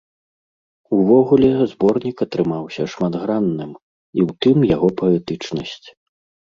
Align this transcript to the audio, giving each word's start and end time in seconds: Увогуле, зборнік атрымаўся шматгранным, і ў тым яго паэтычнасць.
Увогуле, 0.99 1.51
зборнік 1.75 2.17
атрымаўся 2.27 2.83
шматгранным, 2.97 3.71
і 4.19 4.27
ў 4.27 4.43
тым 4.45 4.57
яго 4.75 4.87
паэтычнасць. 5.07 5.85